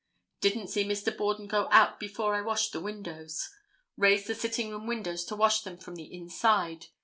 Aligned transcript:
Didn't 0.39 0.69
see 0.69 0.83
Mr. 0.83 1.15
Borden 1.15 1.45
go 1.45 1.67
out 1.69 1.99
before 1.99 2.33
I 2.33 2.41
washed 2.41 2.73
the 2.73 2.79
windows. 2.79 3.47
Raised 3.95 4.25
the 4.25 4.33
sitting 4.33 4.71
room 4.71 4.87
windows 4.87 5.23
to 5.25 5.35
wash 5.35 5.61
them 5.61 5.77
from 5.77 5.93
the 5.93 6.11
inside. 6.11 6.87